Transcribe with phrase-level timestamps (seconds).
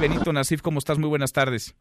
[0.00, 0.98] Benito Nasif, ¿cómo estás?
[0.98, 1.76] Muy buenas tardes.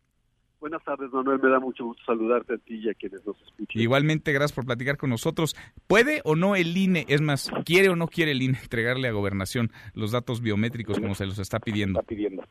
[0.60, 1.40] Buenas tardes, Manuel.
[1.42, 3.82] Me da mucho gusto saludarte a ti y a quienes nos escuchan.
[3.82, 5.56] Igualmente, gracias por platicar con nosotros.
[5.88, 9.12] ¿Puede o no el INE, es más, quiere o no quiere el INE entregarle a
[9.12, 12.00] Gobernación los datos biométricos como se los está pidiendo?
[12.00, 12.44] Está pidiendo.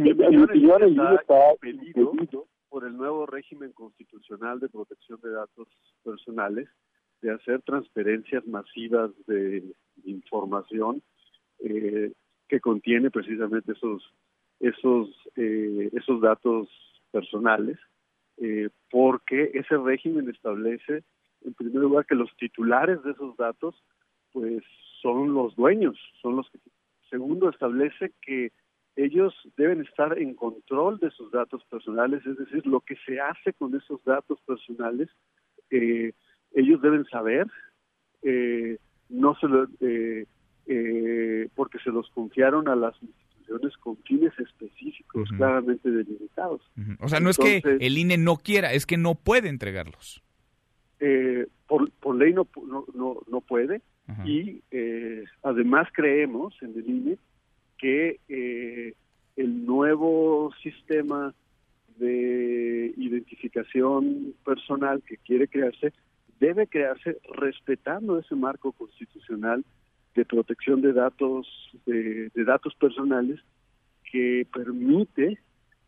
[0.00, 2.12] Mi opinión, el INE está pedido
[2.68, 5.68] por el nuevo régimen constitucional de protección de datos
[6.02, 6.68] personales
[7.20, 9.62] de hacer transferencias masivas de
[10.04, 11.02] información
[11.60, 12.12] eh,
[12.50, 14.02] que contiene precisamente esos
[14.60, 16.68] esos, eh, esos datos
[17.10, 17.78] personales,
[18.36, 21.02] eh, porque ese régimen establece,
[21.42, 23.74] en primer lugar, que los titulares de esos datos,
[24.32, 24.62] pues,
[25.00, 26.58] son los dueños, son los que.
[27.08, 28.52] Segundo, establece que
[28.96, 33.52] ellos deben estar en control de sus datos personales, es decir, lo que se hace
[33.54, 35.08] con esos datos personales,
[35.70, 36.12] eh,
[36.52, 37.46] ellos deben saber,
[38.22, 40.26] eh, no se lo, eh,
[40.72, 42.94] eh, porque se los confiaron a las
[43.80, 46.62] con fines específicos claramente delimitados.
[47.00, 50.22] O sea, no es que el INE no quiera, es que no puede entregarlos.
[51.00, 52.46] Eh, por, por ley no,
[52.94, 53.80] no, no, puede
[54.24, 57.18] y eh, además creemos en el INE
[57.78, 58.94] que eh,
[59.36, 61.32] el nuevo sistema
[61.96, 65.92] de identificación personal que quiere crearse
[66.38, 69.64] debe crearse respetando ese marco constitucional
[70.14, 71.46] de protección de datos
[71.86, 73.40] de, datos personales
[74.10, 75.38] que permite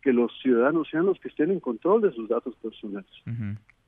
[0.00, 3.10] que los ciudadanos sean los que estén en control de sus datos personales.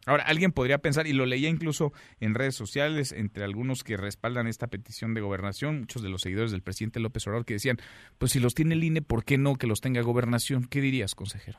[0.07, 4.47] Ahora, alguien podría pensar, y lo leía incluso en redes sociales, entre algunos que respaldan
[4.47, 7.79] esta petición de gobernación, muchos de los seguidores del presidente López Obrador, que decían,
[8.19, 10.67] pues si los tiene el INE, ¿por qué no que los tenga gobernación?
[10.69, 11.59] ¿Qué dirías, consejero?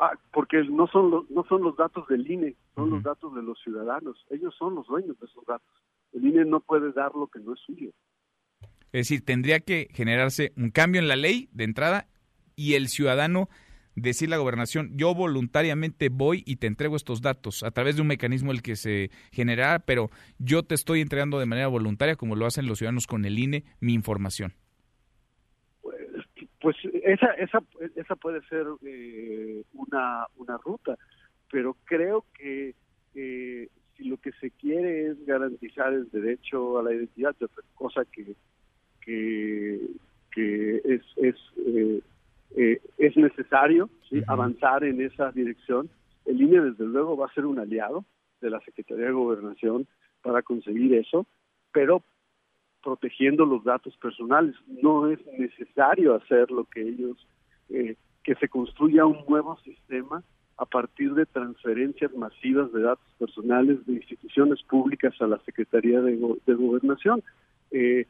[0.00, 3.42] Ah, porque no son los, no son los datos del INE, son los datos de
[3.42, 4.26] los ciudadanos.
[4.30, 5.83] Ellos son los dueños de esos datos.
[6.14, 7.90] El INE no puede dar lo que no es suyo.
[8.92, 12.06] Es decir, tendría que generarse un cambio en la ley de entrada
[12.56, 13.48] y el ciudadano
[13.96, 18.08] decir la gobernación, yo voluntariamente voy y te entrego estos datos a través de un
[18.08, 22.46] mecanismo el que se generará, pero yo te estoy entregando de manera voluntaria, como lo
[22.46, 24.52] hacen los ciudadanos con el INE, mi información.
[25.82, 25.96] Pues,
[26.60, 27.62] pues esa, esa,
[27.94, 30.96] esa puede ser eh, una, una ruta,
[31.50, 32.74] pero creo que
[33.14, 37.34] eh, si lo que se quiere es garantizar el derecho a la identidad,
[37.74, 38.34] cosa que,
[39.00, 39.80] que,
[40.32, 42.00] que es, es, eh,
[42.56, 43.88] eh, es necesario
[44.26, 45.88] avanzar en esa dirección,
[46.24, 48.04] el INE desde luego va a ser un aliado
[48.40, 49.86] de la Secretaría de Gobernación
[50.22, 51.26] para conseguir eso,
[51.72, 52.02] pero
[52.82, 54.54] protegiendo los datos personales.
[54.66, 57.26] No es necesario hacer lo que ellos,
[57.70, 60.22] eh, que se construya un nuevo sistema
[60.56, 66.16] a partir de transferencias masivas de datos personales de instituciones públicas a la Secretaría de,
[66.16, 67.22] Gobernación.
[67.70, 68.06] Eh,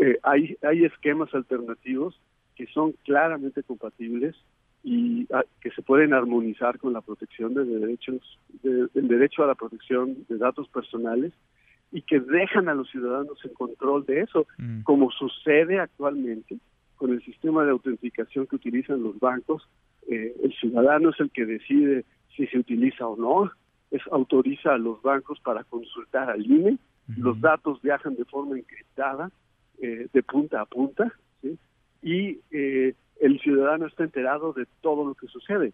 [0.00, 2.18] eh, hay, hay esquemas alternativos
[2.54, 4.36] que son claramente compatibles
[4.84, 9.54] y ah, que se pueden armonizar con la protección de derechos, del derecho a la
[9.54, 11.32] protección de datos personales
[11.92, 14.82] y que dejan a los ciudadanos en control de eso, mm.
[14.82, 16.58] como sucede actualmente
[17.00, 19.66] con el sistema de autenticación que utilizan los bancos
[20.06, 22.04] eh, el ciudadano es el que decide
[22.36, 23.50] si se utiliza o no,
[23.90, 26.76] es autoriza a los bancos para consultar al INE,
[27.16, 29.30] los datos viajan de forma encriptada,
[29.80, 31.10] eh, de punta a punta,
[32.02, 35.72] y eh, el ciudadano está enterado de todo lo que sucede.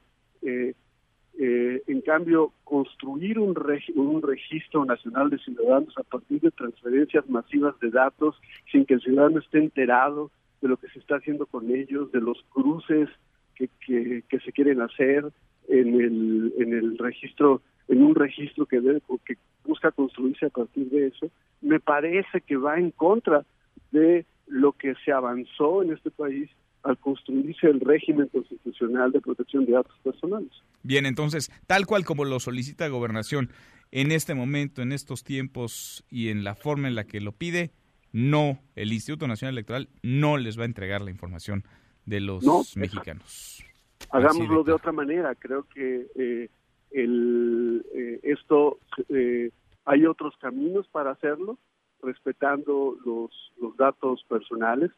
[1.88, 3.54] en cambio, construir un,
[3.96, 9.00] un registro nacional de ciudadanos a partir de transferencias masivas de datos sin que el
[9.00, 10.30] ciudadano esté enterado
[10.60, 13.08] de lo que se está haciendo con ellos, de los cruces
[13.54, 15.24] que, que, se quieren hacer
[15.68, 20.88] en el, en el registro, en un registro que, debe, que busca construirse a partir
[20.90, 21.30] de eso,
[21.60, 23.44] me parece que va en contra
[23.92, 26.50] de lo que se avanzó en este país
[26.82, 30.52] al construirse el régimen constitucional de protección de datos personales.
[30.82, 33.50] Bien, entonces, tal cual como lo solicita Gobernación
[33.90, 37.72] en este momento, en estos tiempos y en la forma en la que lo pide,
[38.12, 41.64] no, el Instituto Nacional Electoral no les va a entregar la información
[42.04, 43.62] de los mexicanos.
[44.10, 45.34] Hagámoslo de, otra manera.
[45.34, 46.48] Creo que eh,
[46.92, 49.50] el, eh, esto eh,
[49.84, 51.58] hay otros caminos para hacerlo,
[52.02, 53.30] respetando los,
[53.60, 54.90] los datos personales,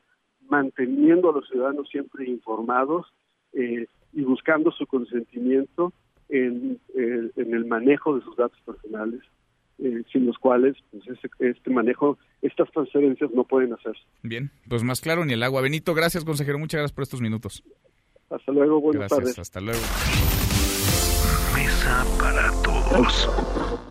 [0.49, 3.06] manteniendo a los ciudadanos siempre informados
[3.52, 5.93] y buscando su consentimiento
[6.28, 9.22] en, en el manejo de sus datos personales
[9.78, 11.04] eh, sin los cuales pues,
[11.38, 14.02] este, manejo, estas transferencias no pueden hacerse.
[14.22, 15.60] Bien, pues más claro ni el agua.
[15.60, 17.62] Benito, gracias consejero, muchas gracias por estos minutos.
[18.30, 19.80] Hasta luego, buenas gracias, Hasta luego.
[21.54, 23.88] Mesa para todos.